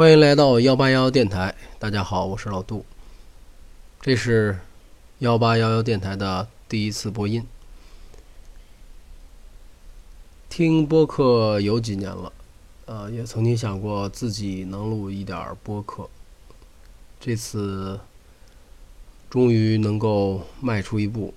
[0.00, 2.86] 欢迎来到幺八幺电台，大家好，我是老杜。
[4.00, 4.58] 这是
[5.18, 7.46] 幺八幺幺电台的第一次播音。
[10.48, 12.32] 听播客有几年了，
[12.86, 16.08] 呃，也曾经想过自己能录一点播客。
[17.20, 18.00] 这次
[19.28, 21.34] 终于能够迈出一步，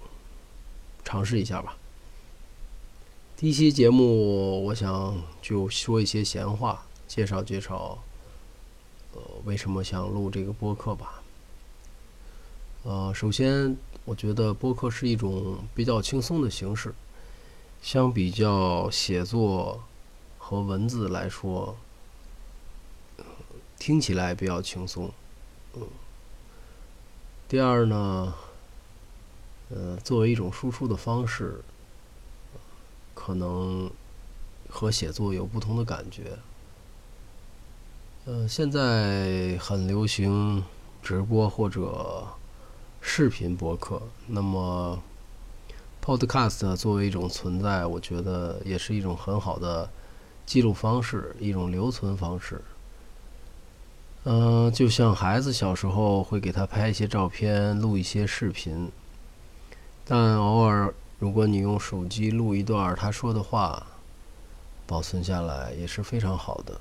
[1.03, 1.75] 尝试一下吧。
[3.35, 8.01] 第一期节目，我想就说一些闲话，介绍介绍。
[9.13, 11.21] 呃，为什么想录这个播客吧？
[12.83, 16.93] 呃，首先，我觉得播客是一种比较轻松的形式，
[17.81, 19.83] 相比较写作
[20.37, 21.77] 和文字来说，
[23.77, 25.11] 听起来比较轻松。
[25.75, 25.87] 嗯。
[27.47, 28.33] 第二呢，
[29.69, 31.61] 呃，作为一种输出的方式，
[33.13, 33.91] 可能
[34.67, 36.39] 和写作有不同的感觉。
[38.25, 40.63] 呃，现在很流行
[41.01, 42.25] 直播或者
[43.01, 44.01] 视频博客。
[44.27, 44.97] 那么
[46.01, 49.89] ，Podcast 作为一种存在，我觉得也是一种很好的
[50.45, 52.61] 记录方式，一种留存方式。
[54.23, 58.89] 嗯，就像孩子小时候会给他拍一些照片，录一些视频。
[60.05, 63.85] 但偶尔，如果你用手机录一段他说的话，
[64.87, 66.79] 保存下来也是非常好的。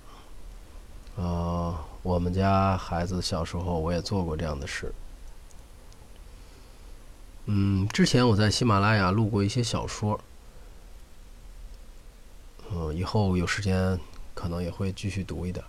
[2.02, 4.92] 我们家孩子小时候，我也做过这样的事。
[7.46, 10.20] 嗯，之前我在喜马拉雅录过一些小说，
[12.72, 13.98] 嗯，以后有时间
[14.34, 15.64] 可能也会继续读一点。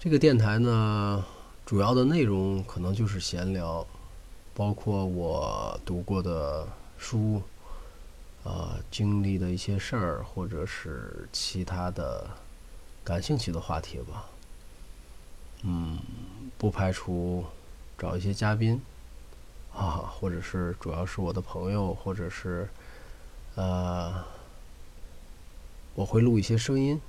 [0.00, 1.24] 这个电台呢，
[1.64, 3.86] 主要的内容可能就是闲聊，
[4.52, 6.66] 包括我读过的
[6.98, 7.40] 书，
[8.42, 12.28] 啊，经历的一些事儿，或者是其他的。
[13.08, 14.26] 感兴趣的话题吧，
[15.62, 15.98] 嗯，
[16.58, 17.42] 不排除
[17.96, 18.78] 找一些嘉宾，
[19.72, 22.68] 啊，或者是主要是我的朋友，或者是
[23.54, 24.22] 呃，
[25.94, 27.00] 我会录一些声音，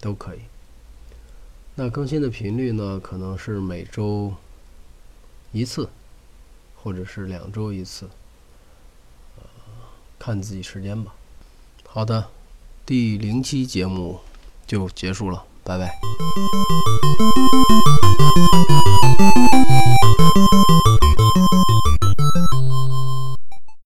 [0.00, 0.42] 都可以。
[1.74, 4.32] 那更新的频率呢，可能是每周
[5.50, 5.88] 一次，
[6.76, 8.08] 或者是两周一次，
[9.38, 9.42] 呃，
[10.20, 11.16] 看自己时间吧。
[11.84, 12.28] 好的，
[12.86, 14.20] 第零期节目。
[14.66, 15.94] 就结束了，拜拜。